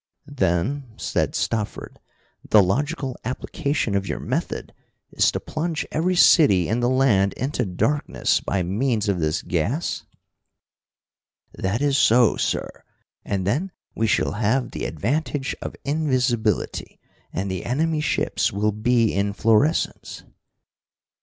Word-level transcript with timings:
"Then," 0.25 0.85
said 0.97 1.35
Stopford, 1.35 1.99
"the 2.49 2.63
logical 2.63 3.15
application 3.23 3.93
of 3.93 4.07
your 4.07 4.17
method 4.19 4.73
is 5.11 5.31
to 5.31 5.39
plunge 5.39 5.85
every 5.91 6.15
city 6.15 6.67
in 6.67 6.79
the 6.79 6.89
land 6.89 7.33
into 7.33 7.67
darkness 7.67 8.39
by 8.39 8.63
means 8.63 9.07
of 9.07 9.19
this 9.19 9.43
gas?" 9.43 10.03
"That 11.53 11.83
is 11.83 11.99
so, 11.99 12.35
sir, 12.35 12.83
and 13.23 13.45
then 13.45 13.71
we 13.93 14.07
shall 14.07 14.31
have 14.31 14.71
the 14.71 14.85
advantage 14.85 15.55
of 15.61 15.75
invisibility, 15.85 16.99
and 17.31 17.51
the 17.51 17.63
enemy 17.63 18.01
ships 18.01 18.51
will 18.51 18.71
be 18.71 19.13
in 19.13 19.33
fluorescence." 19.33 20.23